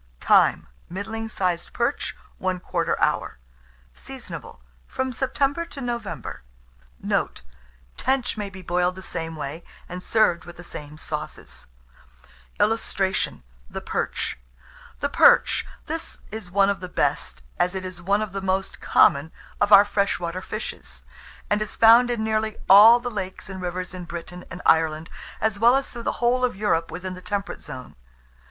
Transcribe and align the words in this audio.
Time. 0.19 0.65
Middling 0.89 1.29
sized 1.29 1.73
perch, 1.73 2.15
1/4 2.41 2.97
hour. 2.99 3.37
Seasonable 3.93 4.59
from 4.87 5.13
September 5.13 5.63
to 5.65 5.79
November. 5.79 6.41
Note. 7.03 7.43
Tench 7.97 8.35
may 8.35 8.49
be 8.49 8.63
boiled 8.63 8.95
the 8.95 9.03
same 9.03 9.35
way, 9.35 9.63
and 9.87 10.01
served 10.01 10.43
with 10.43 10.57
the 10.57 10.63
same 10.63 10.97
sauces. 10.97 11.67
[Illustration: 12.59 13.43
THE 13.69 13.79
PERCH.] 13.81 14.39
THE 15.01 15.07
PERCH. 15.09 15.67
This 15.85 16.21
is 16.31 16.49
one 16.49 16.71
of 16.71 16.79
the 16.79 16.89
best, 16.89 17.43
as 17.59 17.75
it 17.75 17.85
is 17.85 18.01
one 18.01 18.23
of 18.23 18.31
the 18.31 18.41
most 18.41 18.79
common, 18.81 19.31
of 19.61 19.71
our 19.71 19.85
fresh 19.85 20.19
water 20.19 20.41
fishes, 20.41 21.03
and 21.47 21.61
is 21.61 21.75
found 21.75 22.09
in 22.09 22.23
nearly 22.23 22.57
all 22.67 22.99
the 22.99 23.11
lakes 23.11 23.51
and 23.51 23.61
rivers 23.61 23.93
in 23.93 24.05
Britain 24.05 24.45
and 24.49 24.63
Ireland, 24.65 25.11
as 25.39 25.59
well 25.59 25.75
as 25.75 25.89
through 25.91 26.01
the 26.09 26.13
whole 26.25 26.43
of 26.43 26.55
Europe 26.55 26.89
within 26.89 27.13
the 27.13 27.21
temperate 27.21 27.61
zone. 27.61 27.95